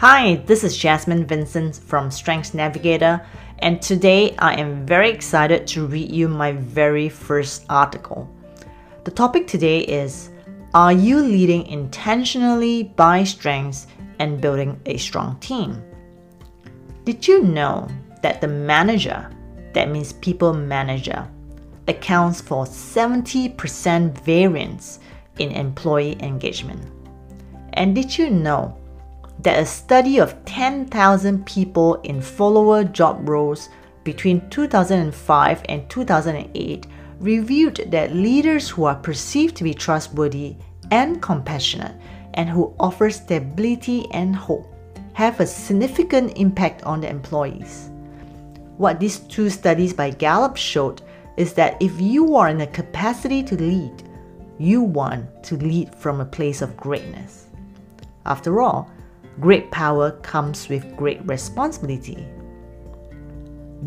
Hi, 0.00 0.36
this 0.46 0.64
is 0.64 0.78
Jasmine 0.78 1.26
Vincent 1.26 1.76
from 1.76 2.10
Strengths 2.10 2.54
Navigator, 2.54 3.20
and 3.58 3.82
today 3.82 4.34
I 4.38 4.54
am 4.58 4.86
very 4.86 5.10
excited 5.10 5.66
to 5.66 5.86
read 5.86 6.10
you 6.10 6.26
my 6.26 6.52
very 6.52 7.10
first 7.10 7.66
article. 7.68 8.26
The 9.04 9.10
topic 9.10 9.46
today 9.46 9.80
is 9.80 10.30
Are 10.72 10.94
you 10.94 11.18
leading 11.18 11.66
intentionally 11.66 12.84
by 12.84 13.24
strengths 13.24 13.88
and 14.18 14.40
building 14.40 14.80
a 14.86 14.96
strong 14.96 15.38
team? 15.40 15.82
Did 17.04 17.28
you 17.28 17.42
know 17.42 17.86
that 18.22 18.40
the 18.40 18.48
manager, 18.48 19.30
that 19.74 19.90
means 19.90 20.14
people 20.14 20.54
manager, 20.54 21.28
accounts 21.88 22.40
for 22.40 22.64
70% 22.64 24.18
variance 24.22 24.98
in 25.38 25.50
employee 25.50 26.16
engagement? 26.20 26.90
And 27.74 27.94
did 27.94 28.16
you 28.16 28.30
know 28.30 28.79
that 29.42 29.60
a 29.60 29.66
study 29.66 30.18
of 30.18 30.44
10,000 30.44 31.46
people 31.46 31.96
in 32.02 32.20
follower 32.20 32.84
job 32.84 33.28
roles 33.28 33.68
between 34.04 34.48
2005 34.50 35.62
and 35.68 35.88
2008 35.88 36.86
revealed 37.20 37.80
that 37.90 38.14
leaders 38.14 38.68
who 38.68 38.84
are 38.84 38.94
perceived 38.94 39.56
to 39.56 39.64
be 39.64 39.74
trustworthy 39.74 40.56
and 40.90 41.22
compassionate 41.22 41.94
and 42.34 42.48
who 42.48 42.74
offer 42.80 43.10
stability 43.10 44.06
and 44.12 44.34
hope 44.34 44.66
have 45.12 45.40
a 45.40 45.46
significant 45.46 46.36
impact 46.36 46.82
on 46.84 47.00
the 47.00 47.08
employees. 47.08 47.90
What 48.76 49.00
these 49.00 49.18
two 49.20 49.50
studies 49.50 49.92
by 49.92 50.10
Gallup 50.10 50.56
showed 50.56 51.02
is 51.36 51.52
that 51.54 51.76
if 51.80 52.00
you 52.00 52.36
are 52.36 52.48
in 52.48 52.62
a 52.62 52.66
capacity 52.66 53.42
to 53.44 53.56
lead, 53.56 54.02
you 54.58 54.82
want 54.82 55.42
to 55.44 55.56
lead 55.56 55.94
from 55.94 56.20
a 56.20 56.24
place 56.24 56.62
of 56.62 56.76
greatness. 56.76 57.46
After 58.26 58.60
all, 58.60 58.90
great 59.38 59.70
power 59.70 60.12
comes 60.22 60.68
with 60.68 60.96
great 60.96 61.20
responsibility. 61.26 62.26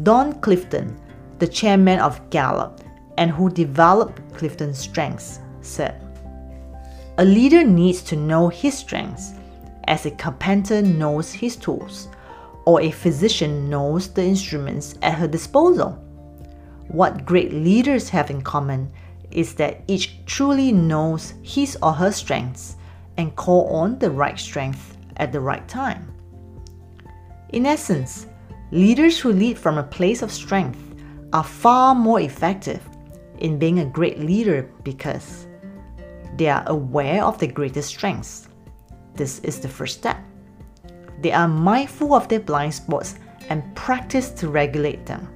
Don 0.03 0.33
Clifton, 0.41 1.00
the 1.39 1.47
chairman 1.47 2.00
of 2.00 2.30
Gallup 2.30 2.81
and 3.17 3.30
who 3.30 3.50
developed 3.50 4.22
Clifton's 4.33 4.80
strengths, 4.80 5.39
said, 5.61 6.02
A 7.17 7.25
leader 7.25 7.63
needs 7.63 8.02
to 8.03 8.16
know 8.16 8.47
his 8.47 8.77
strengths 8.77 9.33
as 9.85 10.05
a 10.05 10.11
carpenter 10.11 10.81
knows 10.81 11.31
his 11.31 11.55
tools 11.55 12.07
or 12.66 12.81
a 12.81 12.91
physician 12.91 13.69
knows 13.69 14.07
the 14.07 14.23
instruments 14.23 14.95
at 15.02 15.16
her 15.16 15.28
disposal. 15.28 15.91
What 16.88 17.25
great 17.25 17.53
leaders 17.53 18.09
have 18.09 18.30
in 18.30 18.41
common 18.41 18.91
is 19.31 19.55
that 19.55 19.81
each 19.88 20.25
truly 20.25 20.72
knows 20.72 21.33
his 21.41 21.78
or 21.81 21.94
her 21.94 22.11
strengths 22.11 22.75
and 23.17 23.35
call 23.35 23.67
on 23.67 24.00
the 24.00 24.09
right 24.09 24.39
strength 24.39 24.92
at 25.17 25.31
the 25.31 25.39
right 25.39 25.67
time. 25.67 26.14
In 27.50 27.66
essence, 27.66 28.28
leaders 28.72 29.19
who 29.19 29.31
lead 29.31 29.58
from 29.58 29.78
a 29.78 29.83
place 29.83 30.22
of 30.22 30.31
strength 30.31 30.80
are 31.33 31.44
far 31.44 31.94
more 31.95 32.19
effective 32.19 32.81
in 33.39 33.59
being 33.59 33.80
a 33.80 33.86
great 33.86 34.19
leader 34.19 34.69
because 34.84 35.47
they 36.38 36.47
are 36.47 36.64
aware 36.67 37.23
of 37.23 37.38
their 37.38 37.52
greatest 37.52 37.89
strengths. 37.89 38.47
This 39.16 39.39
is 39.39 39.59
the 39.59 39.69
first 39.69 40.00
step. 40.00 40.17
They 41.22 41.31
are 41.31 41.47
mindful 41.47 42.14
of 42.14 42.28
their 42.28 42.39
blind 42.39 42.73
spots 42.73 43.16
and 43.50 43.75
practice 43.75 44.30
to 44.31 44.50
regulate 44.50 45.06
them. 45.06 45.28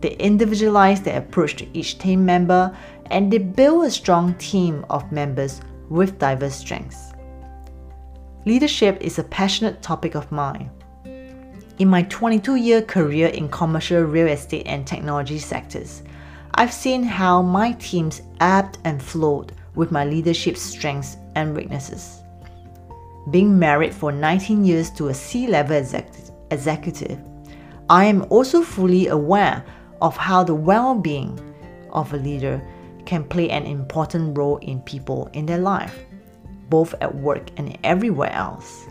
They 0.00 0.12
individualize 0.16 1.02
their 1.02 1.18
approach 1.18 1.56
to 1.56 1.66
each 1.76 1.98
team 1.98 2.24
member 2.24 2.76
and 3.10 3.32
they 3.32 3.38
build 3.38 3.84
a 3.84 3.90
strong 3.90 4.34
team 4.34 4.84
of 4.90 5.10
members 5.10 5.60
with 5.88 6.18
diverse 6.18 6.56
strengths. 6.56 7.12
Leadership 8.44 8.98
is 9.00 9.18
a 9.18 9.24
passionate 9.24 9.82
topic 9.82 10.14
of 10.14 10.30
mine. 10.30 10.70
In 11.78 11.88
my 11.88 12.02
22 12.02 12.54
year 12.54 12.82
career 12.82 13.28
in 13.28 13.48
commercial 13.48 14.02
real 14.02 14.28
estate 14.28 14.66
and 14.66 14.86
technology 14.86 15.38
sectors, 15.38 16.02
I've 16.54 16.72
seen 16.72 17.02
how 17.02 17.42
my 17.42 17.72
teams 17.72 18.22
ebbed 18.40 18.78
and 18.84 19.02
flowed 19.02 19.52
with 19.74 19.90
my 19.90 20.04
leadership 20.04 20.56
strengths 20.56 21.16
and 21.34 21.54
weaknesses. 21.54 22.22
Being 23.30 23.58
married 23.58 23.92
for 23.92 24.12
19 24.12 24.64
years 24.64 24.90
to 24.92 25.08
a 25.08 25.14
C 25.14 25.48
level 25.48 25.84
executive, 26.50 27.18
I 27.90 28.04
am 28.04 28.24
also 28.30 28.62
fully 28.62 29.08
aware 29.08 29.64
of 30.00 30.16
how 30.16 30.44
the 30.44 30.54
well 30.54 30.94
being 30.94 31.38
of 31.90 32.14
a 32.14 32.16
leader 32.16 32.62
can 33.04 33.24
play 33.24 33.50
an 33.50 33.66
important 33.66 34.38
role 34.38 34.58
in 34.58 34.80
people 34.82 35.28
in 35.32 35.44
their 35.44 35.58
life 35.58 36.04
both 36.68 36.94
at 37.00 37.14
work 37.14 37.50
and 37.56 37.76
everywhere 37.84 38.32
else. 38.32 38.86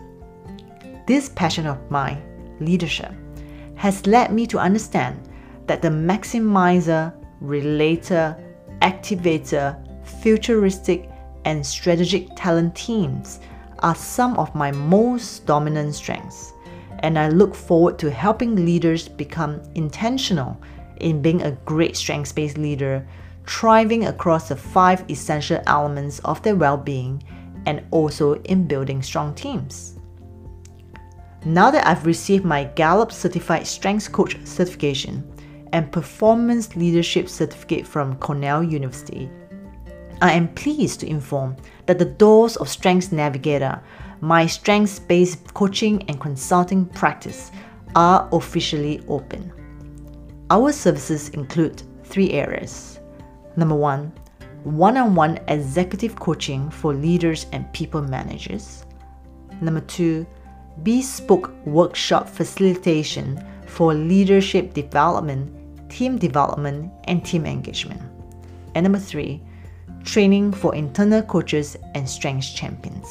This 1.06 1.28
passion 1.30 1.66
of 1.66 1.90
mine, 1.90 2.22
leadership, 2.60 3.12
has 3.76 4.06
led 4.06 4.32
me 4.32 4.46
to 4.48 4.58
understand 4.58 5.28
that 5.66 5.82
the 5.82 5.88
maximizer, 5.88 7.14
relator, 7.40 8.36
activator, 8.82 9.76
futuristic, 10.04 11.08
and 11.44 11.64
strategic 11.64 12.28
talent 12.36 12.76
themes 12.76 13.40
are 13.80 13.94
some 13.94 14.36
of 14.36 14.54
my 14.54 14.72
most 14.72 15.46
dominant 15.46 15.94
strengths, 15.94 16.52
and 17.00 17.18
I 17.18 17.28
look 17.28 17.54
forward 17.54 17.98
to 18.00 18.10
helping 18.10 18.56
leaders 18.56 19.08
become 19.08 19.62
intentional 19.74 20.60
in 20.96 21.22
being 21.22 21.42
a 21.42 21.52
great 21.64 21.96
strengths 21.96 22.32
based 22.32 22.58
leader, 22.58 23.06
thriving 23.46 24.06
across 24.06 24.48
the 24.48 24.56
five 24.56 25.08
essential 25.10 25.62
elements 25.66 26.18
of 26.20 26.42
their 26.42 26.56
well 26.56 26.76
being 26.76 27.22
and 27.68 27.84
also 27.90 28.32
in 28.44 28.66
building 28.66 29.02
strong 29.02 29.34
teams. 29.34 29.98
Now 31.44 31.70
that 31.70 31.86
I've 31.86 32.06
received 32.06 32.44
my 32.46 32.64
Gallup 32.64 33.12
Certified 33.12 33.66
Strengths 33.66 34.08
Coach 34.08 34.38
certification 34.44 35.22
and 35.74 35.92
Performance 35.92 36.74
Leadership 36.76 37.28
certificate 37.28 37.86
from 37.86 38.16
Cornell 38.16 38.62
University, 38.64 39.30
I 40.22 40.32
am 40.32 40.48
pleased 40.54 41.00
to 41.00 41.06
inform 41.06 41.56
that 41.84 41.98
the 41.98 42.06
doors 42.06 42.56
of 42.56 42.70
Strengths 42.70 43.12
Navigator, 43.12 43.82
my 44.22 44.46
strengths 44.46 44.98
based 44.98 45.52
coaching 45.52 46.02
and 46.08 46.18
consulting 46.18 46.86
practice, 46.86 47.52
are 47.94 48.30
officially 48.32 49.02
open. 49.08 49.52
Our 50.48 50.72
services 50.72 51.28
include 51.30 51.82
three 52.02 52.30
areas. 52.30 52.98
Number 53.56 53.74
one, 53.74 54.10
one 54.64 54.96
on 54.96 55.14
one 55.14 55.38
executive 55.48 56.16
coaching 56.16 56.70
for 56.70 56.94
leaders 56.94 57.46
and 57.52 57.72
people 57.72 58.02
managers. 58.02 58.84
Number 59.60 59.80
two, 59.80 60.26
bespoke 60.82 61.52
workshop 61.66 62.28
facilitation 62.28 63.44
for 63.66 63.94
leadership 63.94 64.74
development, 64.74 65.90
team 65.90 66.18
development, 66.18 66.92
and 67.04 67.24
team 67.24 67.46
engagement. 67.46 68.00
And 68.74 68.84
number 68.84 68.98
three, 68.98 69.42
training 70.04 70.52
for 70.52 70.74
internal 70.74 71.22
coaches 71.22 71.76
and 71.94 72.08
strengths 72.08 72.52
champions. 72.52 73.06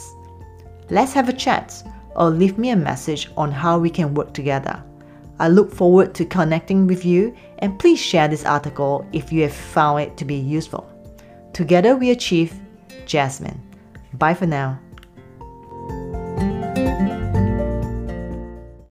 Let's 0.90 1.14
have 1.14 1.29
a 1.29 1.34
chat 1.34 1.84
or 2.16 2.29
leave 2.29 2.58
me 2.58 2.72
a 2.72 2.75
message 2.75 3.29
on 3.38 3.52
how 3.52 3.78
we 3.78 3.90
can 3.90 4.14
work 4.14 4.34
together. 4.34 4.84
I 5.40 5.50
look 5.50 5.72
forward 5.72 6.16
to 6.16 6.25
connecting 6.25 6.88
with 6.88 7.06
you 7.06 7.35
and 7.59 7.78
please 7.78 8.00
share 8.00 8.28
this 8.28 8.46
article 8.46 9.08
if 9.14 9.31
you 9.31 9.44
have 9.44 9.53
found 9.53 10.02
it 10.02 10.18
to 10.18 10.25
be 10.25 10.35
useful. 10.35 10.90
Together 11.57 11.95
we 11.95 12.12
achieve 12.12 12.53
Jasmine. 13.07 13.59
Bye 14.13 14.35
for 14.35 14.45
now. 14.45 14.78